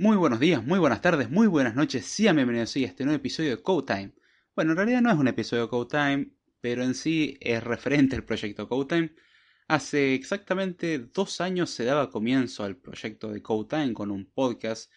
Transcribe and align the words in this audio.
Muy 0.00 0.16
buenos 0.16 0.38
días, 0.38 0.64
muy 0.64 0.78
buenas 0.78 1.00
tardes, 1.00 1.28
muy 1.28 1.48
buenas 1.48 1.74
noches, 1.74 2.06
sean 2.06 2.36
bienvenidos 2.36 2.76
a 2.76 2.78
este 2.78 3.02
nuevo 3.02 3.16
episodio 3.16 3.50
de 3.50 3.60
Code 3.60 3.92
Time. 3.92 4.14
Bueno, 4.54 4.70
en 4.70 4.76
realidad 4.76 5.02
no 5.02 5.10
es 5.10 5.18
un 5.18 5.26
episodio 5.26 5.64
de 5.64 5.68
Code 5.70 5.88
Time, 5.90 6.30
pero 6.60 6.84
en 6.84 6.94
sí 6.94 7.36
es 7.40 7.64
referente 7.64 8.14
al 8.14 8.22
proyecto 8.22 8.68
Code 8.68 8.94
Time. 8.94 9.14
Hace 9.66 10.14
exactamente 10.14 11.00
dos 11.00 11.40
años 11.40 11.70
se 11.70 11.84
daba 11.84 12.10
comienzo 12.10 12.62
al 12.62 12.76
proyecto 12.76 13.32
de 13.32 13.42
Code 13.42 13.70
Time 13.70 13.92
con 13.92 14.12
un 14.12 14.30
podcast 14.30 14.92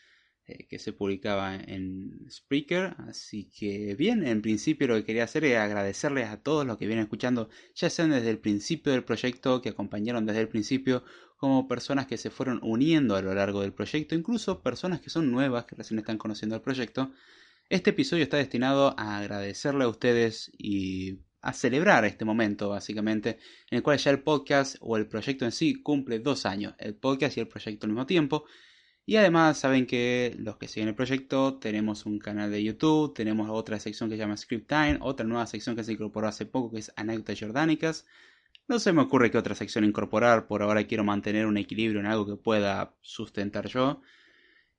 eh, 0.48 0.68
que 0.68 0.80
se 0.80 0.94
publicaba 0.94 1.56
en 1.56 2.26
Spreaker. 2.30 2.96
Así 3.08 3.50
que 3.52 3.96
bien, 3.96 4.26
en 4.26 4.42
principio 4.42 4.88
lo 4.88 4.96
que 4.96 5.04
quería 5.04 5.26
hacer 5.26 5.46
era 5.46 5.64
agradecerles 5.64 6.30
a 6.30 6.42
todos 6.42 6.66
los 6.66 6.78
que 6.78 6.88
vienen 6.88 7.04
escuchando, 7.04 7.50
ya 7.76 7.90
sean 7.90 8.10
desde 8.12 8.30
el 8.30 8.40
principio 8.40 8.92
del 8.92 9.04
proyecto, 9.04 9.62
que 9.62 9.70
acompañaron 9.70 10.26
desde 10.26 10.42
el 10.42 10.48
principio, 10.50 11.04
como 11.38 11.68
personas 11.68 12.06
que 12.06 12.18
se 12.18 12.30
fueron 12.30 12.60
uniendo 12.62 13.16
a 13.16 13.22
lo 13.22 13.34
largo 13.34 13.62
del 13.62 13.74
proyecto, 13.74 14.14
incluso 14.14 14.62
personas 14.62 15.02
que 15.02 15.10
son 15.10 15.32
nuevas, 15.32 15.66
que 15.66 15.76
recién 15.76 16.00
están 16.00 16.18
conociendo 16.18 16.56
el 16.56 16.62
proyecto. 16.62 17.12
Este 17.70 17.92
episodio 17.92 18.24
está 18.24 18.38
destinado 18.38 18.94
a 19.00 19.18
agradecerle 19.18 19.86
a 19.86 19.88
ustedes 19.88 20.52
y 20.58 21.20
a 21.42 21.54
celebrar 21.54 22.06
este 22.06 22.26
momento, 22.26 22.70
básicamente, 22.70 23.40
en 23.70 23.78
el 23.78 23.84
cual 23.84 23.98
ya 23.98 24.12
el 24.12 24.22
podcast 24.22 24.76
o 24.82 24.98
el 24.98 25.08
proyecto 25.08 25.46
en 25.46 25.52
sí 25.52 25.82
cumple 25.82 26.20
dos 26.20 26.46
años, 26.46 26.76
el 26.78 26.96
podcast 26.96 27.38
y 27.38 27.40
el 27.40 27.48
proyecto 27.48 27.86
al 27.86 27.94
mismo 27.94 28.06
tiempo. 28.06 28.46
Y 29.12 29.18
además 29.18 29.58
saben 29.58 29.88
que 29.88 30.38
los 30.40 30.56
que 30.56 30.70
siguen 30.70 30.88
el 30.88 30.96
proyecto 30.96 31.56
tenemos 31.56 32.06
un 32.06 32.18
canal 32.18 32.50
de 32.50 32.64
YouTube, 32.64 33.14
tenemos 33.14 33.50
otra 33.50 33.78
sección 33.78 34.10
que 34.10 34.16
se 34.16 34.22
llama 34.22 34.38
Script 34.38 34.70
Time, 34.70 35.00
otra 35.02 35.26
nueva 35.26 35.46
sección 35.48 35.76
que 35.76 35.84
se 35.84 35.92
incorporó 35.92 36.30
hace 36.30 36.46
poco 36.46 36.72
que 36.72 36.80
es 36.80 36.94
Anécdotas 36.96 37.38
Jordánicas. 37.38 38.06
No 38.70 38.80
se 38.80 38.94
me 38.94 39.02
ocurre 39.02 39.30
qué 39.30 39.38
otra 39.38 39.54
sección 39.54 39.84
incorporar, 39.84 40.48
por 40.48 40.64
ahora 40.64 40.88
quiero 40.88 41.04
mantener 41.04 41.46
un 41.46 41.58
equilibrio 41.58 42.00
en 42.00 42.06
algo 42.06 42.26
que 42.26 42.38
pueda 42.38 42.96
sustentar 43.02 43.68
yo. 43.68 44.02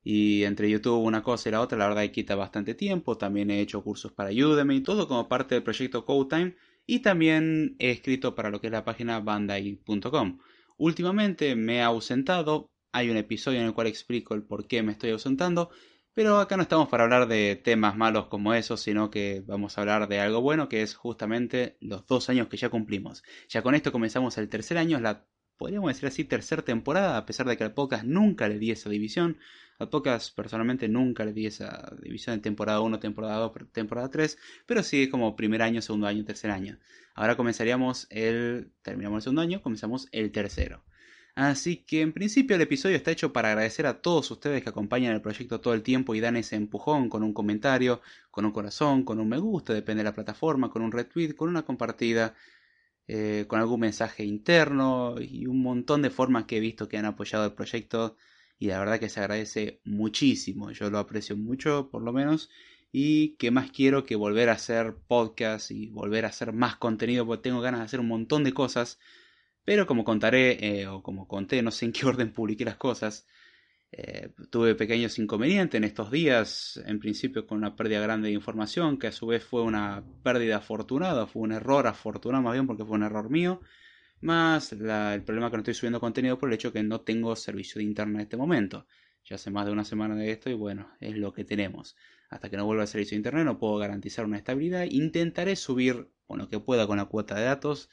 Y 0.03 0.45
entre 0.45 0.67
YouTube 0.67 1.03
una 1.03 1.21
cosa 1.21 1.49
y 1.49 1.51
la 1.51 1.61
otra, 1.61 1.77
la 1.77 1.89
verdad 1.89 2.01
que 2.01 2.11
quita 2.11 2.33
bastante 2.33 2.73
tiempo. 2.73 3.15
También 3.19 3.51
he 3.51 3.61
hecho 3.61 3.83
cursos 3.83 4.13
para 4.13 4.31
Udemy 4.31 4.81
todo 4.81 5.07
como 5.07 5.29
parte 5.29 5.53
del 5.53 5.63
proyecto 5.63 6.05
CodeTime. 6.05 6.55
Y 6.87 7.01
también 7.01 7.75
he 7.77 7.91
escrito 7.91 8.33
para 8.33 8.49
lo 8.49 8.59
que 8.59 8.67
es 8.67 8.73
la 8.73 8.83
página 8.83 9.19
bandai.com. 9.19 10.39
Últimamente 10.77 11.55
me 11.55 11.75
he 11.77 11.81
ausentado 11.83 12.72
hay 12.93 13.09
un 13.09 13.17
episodio 13.17 13.59
en 13.59 13.65
el 13.65 13.73
cual 13.73 13.87
explico 13.87 14.35
el 14.35 14.43
por 14.43 14.67
qué 14.67 14.83
me 14.83 14.93
estoy 14.93 15.09
ausentando, 15.09 15.71
pero 16.13 16.39
acá 16.39 16.55
no 16.57 16.63
estamos 16.63 16.87
para 16.89 17.03
hablar 17.03 17.27
de 17.27 17.55
temas 17.55 17.97
malos 17.97 18.27
como 18.27 18.53
esos, 18.53 18.81
sino 18.81 19.09
que 19.09 19.43
vamos 19.45 19.77
a 19.77 19.81
hablar 19.81 20.07
de 20.07 20.19
algo 20.19 20.41
bueno, 20.41 20.69
que 20.69 20.83
es 20.83 20.93
justamente 20.93 21.75
los 21.81 22.05
dos 22.05 22.29
años 22.29 22.47
que 22.47 22.57
ya 22.57 22.69
cumplimos. 22.69 23.23
Ya 23.49 23.63
con 23.63 23.73
esto 23.73 23.91
comenzamos 23.91 24.37
el 24.37 24.47
tercer 24.47 24.77
año, 24.77 24.99
la 24.99 25.25
podríamos 25.57 25.89
decir 25.89 26.07
así, 26.07 26.23
tercera 26.23 26.61
temporada, 26.61 27.17
a 27.17 27.25
pesar 27.25 27.47
de 27.47 27.57
que 27.57 27.63
al 27.63 27.73
podcast 27.73 28.03
nunca 28.03 28.47
le 28.47 28.59
di 28.59 28.69
esa 28.69 28.89
división. 28.89 29.37
Al 29.79 29.89
podcast 29.89 30.35
personalmente 30.35 30.87
nunca 30.87 31.25
le 31.25 31.33
di 31.33 31.47
esa 31.47 31.95
división 31.99 32.35
de 32.35 32.43
temporada 32.43 32.79
1, 32.81 32.99
temporada 32.99 33.37
2, 33.37 33.71
temporada 33.71 34.11
3, 34.11 34.37
pero 34.67 34.83
sí 34.83 35.09
como 35.09 35.35
primer 35.35 35.63
año, 35.63 35.81
segundo 35.81 36.05
año, 36.05 36.23
tercer 36.25 36.51
año. 36.51 36.77
Ahora 37.15 37.35
comenzaríamos 37.35 38.05
el, 38.11 38.71
terminamos 38.83 39.17
el 39.17 39.21
segundo 39.23 39.41
año, 39.41 39.63
comenzamos 39.63 40.07
el 40.11 40.31
tercero. 40.31 40.83
Así 41.35 41.77
que 41.77 42.01
en 42.01 42.13
principio 42.13 42.55
el 42.55 42.61
episodio 42.61 42.95
está 42.95 43.09
hecho 43.11 43.33
para 43.33 43.49
agradecer 43.49 43.87
a 43.87 44.01
todos 44.01 44.29
ustedes 44.29 44.61
que 44.61 44.69
acompañan 44.69 45.13
el 45.13 45.21
proyecto 45.21 45.61
todo 45.61 45.73
el 45.73 45.81
tiempo 45.81 46.13
y 46.13 46.19
dan 46.19 46.37
ese 46.37 46.55
empujón 46.55 47.09
con 47.09 47.23
un 47.23 47.33
comentario, 47.33 48.01
con 48.29 48.45
un 48.45 48.51
corazón, 48.51 49.03
con 49.03 49.19
un 49.19 49.29
me 49.29 49.39
gusta, 49.39 49.73
depende 49.73 50.01
de 50.01 50.09
la 50.09 50.15
plataforma, 50.15 50.69
con 50.69 50.83
un 50.83 50.91
retweet, 50.91 51.33
con 51.33 51.49
una 51.49 51.63
compartida, 51.63 52.35
eh, 53.07 53.45
con 53.47 53.59
algún 53.59 53.79
mensaje 53.81 54.23
interno 54.25 55.15
y 55.19 55.47
un 55.47 55.61
montón 55.63 56.01
de 56.03 56.09
formas 56.11 56.45
que 56.45 56.57
he 56.57 56.59
visto 56.59 56.87
que 56.87 56.97
han 56.97 57.05
apoyado 57.05 57.45
el 57.45 57.53
proyecto 57.53 58.15
y 58.59 58.67
la 58.67 58.79
verdad 58.79 58.99
que 58.99 59.09
se 59.09 59.19
agradece 59.19 59.81
muchísimo, 59.85 60.71
yo 60.71 60.89
lo 60.89 60.99
aprecio 60.99 61.35
mucho 61.35 61.89
por 61.91 62.03
lo 62.03 62.13
menos. 62.13 62.49
Y 62.91 63.35
que 63.37 63.51
más 63.51 63.71
quiero 63.71 64.05
que 64.05 64.15
volver 64.15 64.49
a 64.49 64.53
hacer 64.53 64.95
podcast 65.07 65.71
y 65.71 65.89
volver 65.89 66.25
a 66.25 66.29
hacer 66.29 66.53
más 66.53 66.75
contenido 66.77 67.25
porque 67.25 67.43
tengo 67.43 67.59
ganas 67.61 67.79
de 67.81 67.85
hacer 67.85 67.99
un 67.99 68.07
montón 68.07 68.43
de 68.43 68.53
cosas 68.53 68.99
pero 69.65 69.85
como 69.85 70.03
contaré, 70.03 70.81
eh, 70.81 70.87
o 70.87 71.01
como 71.01 71.27
conté, 71.27 71.61
no 71.61 71.71
sé 71.71 71.85
en 71.85 71.91
qué 71.93 72.05
orden 72.05 72.33
publiqué 72.33 72.65
las 72.65 72.77
cosas, 72.77 73.27
eh, 73.91 74.31
tuve 74.49 74.75
pequeños 74.75 75.19
inconvenientes 75.19 75.77
en 75.77 75.83
estos 75.83 76.09
días, 76.09 76.81
en 76.85 76.99
principio 76.99 77.45
con 77.45 77.59
una 77.59 77.75
pérdida 77.75 78.01
grande 78.01 78.29
de 78.29 78.33
información, 78.33 78.97
que 78.97 79.07
a 79.07 79.11
su 79.11 79.27
vez 79.27 79.43
fue 79.43 79.61
una 79.61 80.03
pérdida 80.23 80.57
afortunada, 80.57 81.27
fue 81.27 81.43
un 81.43 81.51
error 81.51 81.85
afortunado 81.87 82.43
más 82.43 82.53
bien 82.53 82.65
porque 82.65 82.85
fue 82.85 82.95
un 82.95 83.03
error 83.03 83.29
mío, 83.29 83.61
más 84.19 84.71
el 84.71 85.23
problema 85.23 85.51
que 85.51 85.57
no 85.57 85.61
estoy 85.61 85.73
subiendo 85.75 85.99
contenido 85.99 86.39
por 86.39 86.49
el 86.49 86.55
hecho 86.55 86.73
que 86.73 86.81
no 86.81 87.01
tengo 87.01 87.35
servicio 87.35 87.79
de 87.79 87.83
internet 87.83 88.15
en 88.15 88.21
este 88.21 88.37
momento. 88.37 88.87
Ya 89.25 89.35
hace 89.35 89.51
más 89.51 89.65
de 89.65 89.71
una 89.71 89.85
semana 89.85 90.15
de 90.15 90.31
esto 90.31 90.49
y 90.49 90.53
bueno, 90.53 90.89
es 90.99 91.15
lo 91.15 91.33
que 91.33 91.45
tenemos. 91.45 91.95
Hasta 92.29 92.49
que 92.49 92.57
no 92.57 92.65
vuelva 92.65 92.83
el 92.83 92.87
servicio 92.87 93.11
de 93.11 93.17
internet 93.19 93.45
no 93.45 93.57
puedo 93.57 93.77
garantizar 93.77 94.25
una 94.25 94.37
estabilidad. 94.37 94.85
Intentaré 94.89 95.55
subir 95.55 96.09
lo 96.29 96.49
que 96.49 96.59
pueda 96.59 96.87
con 96.87 96.97
la 96.97 97.05
cuota 97.05 97.35
de 97.35 97.45
datos 97.45 97.89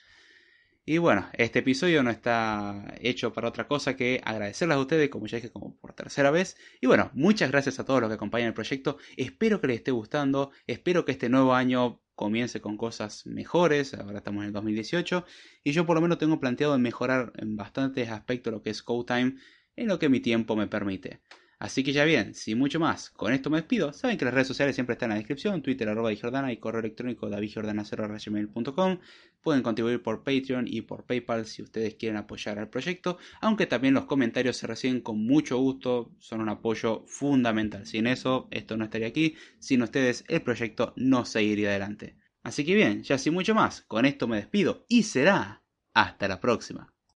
y 0.91 0.99
bueno, 0.99 1.29
este 1.35 1.61
episodio 1.61 2.03
no 2.03 2.11
está 2.11 2.97
hecho 3.01 3.33
para 3.33 3.47
otra 3.47 3.69
cosa 3.69 3.95
que 3.95 4.21
agradecerles 4.25 4.77
a 4.77 4.81
ustedes, 4.81 5.09
como 5.09 5.29
ya 5.29 5.37
dije, 5.37 5.53
como 5.53 5.77
por 5.77 5.93
tercera 5.93 6.33
vez. 6.33 6.57
Y 6.81 6.89
bueno, 6.89 7.13
muchas 7.15 7.53
gracias 7.53 7.79
a 7.79 7.85
todos 7.85 8.01
los 8.01 8.11
que 8.11 8.15
acompañan 8.15 8.49
el 8.49 8.55
proyecto. 8.55 8.99
Espero 9.17 9.61
que 9.61 9.69
les 9.69 9.77
esté 9.77 9.93
gustando. 9.93 10.51
Espero 10.67 11.05
que 11.05 11.13
este 11.13 11.29
nuevo 11.29 11.55
año 11.55 12.03
comience 12.17 12.61
con 12.61 12.77
cosas 12.77 13.25
mejores. 13.25 13.95
Ahora 13.95 14.19
estamos 14.19 14.43
en 14.43 14.49
el 14.49 14.53
2018. 14.53 15.25
Y 15.63 15.71
yo 15.71 15.87
por 15.87 15.95
lo 15.95 16.01
menos 16.01 16.19
tengo 16.19 16.41
planteado 16.41 16.77
mejorar 16.77 17.35
en 17.37 17.55
bastantes 17.55 18.09
aspectos 18.09 18.53
lo 18.53 18.61
que 18.61 18.71
es 18.71 18.83
Code 18.83 19.15
Time 19.15 19.37
en 19.77 19.87
lo 19.87 20.01
que 20.01 20.09
mi 20.09 20.19
tiempo 20.19 20.57
me 20.57 20.67
permite. 20.67 21.21
Así 21.61 21.85
que 21.85 21.93
ya 21.93 22.07
bien, 22.07 22.33
sin 22.35 22.59
mucho 22.59 22.81
más, 22.81 23.11
con 23.11 23.35
esto 23.35 23.51
me 23.51 23.59
despido. 23.59 23.93
Saben 23.93 24.17
que 24.17 24.25
las 24.25 24.33
redes 24.33 24.49
sociales 24.49 24.75
siempre 24.75 24.95
están 24.95 25.11
en 25.11 25.17
la 25.17 25.19
descripción, 25.19 25.61
Twitter 25.61 25.91
arroba 25.91 26.11
Jordana 26.19 26.51
y 26.51 26.57
correo 26.57 26.81
electrónico 26.81 27.29
davidjordana0 27.29 28.99
Pueden 29.43 29.63
contribuir 29.63 30.03
por 30.03 30.25
Patreon 30.25 30.67
y 30.67 30.81
por 30.81 31.05
PayPal 31.05 31.45
si 31.45 31.61
ustedes 31.61 31.97
quieren 31.97 32.17
apoyar 32.17 32.59
al 32.59 32.71
proyecto, 32.71 33.19
aunque 33.43 33.67
también 33.67 33.93
los 33.93 34.07
comentarios 34.07 34.57
se 34.57 34.67
reciben 34.67 35.03
con 35.03 35.23
mucho 35.23 35.59
gusto, 35.59 36.15
son 36.19 36.41
un 36.41 36.49
apoyo 36.49 37.05
fundamental. 37.07 37.85
Sin 37.87 38.07
eso, 38.07 38.49
esto 38.51 38.79
no 38.79 38.85
estaría 38.85 39.09
aquí, 39.09 39.35
sin 39.59 39.83
ustedes 39.83 40.25
el 40.29 40.41
proyecto 40.41 40.95
no 40.97 41.27
seguiría 41.27 41.69
adelante. 41.69 42.17
Así 42.43 42.65
que 42.65 42.75
bien, 42.75 43.03
ya 43.03 43.19
sin 43.19 43.35
mucho 43.35 43.55
más, 43.55 43.83
con 43.83 44.07
esto 44.07 44.27
me 44.27 44.37
despido 44.37 44.87
y 44.89 45.03
será 45.03 45.63
hasta 45.93 46.27
la 46.27 46.41
próxima. 46.41 46.95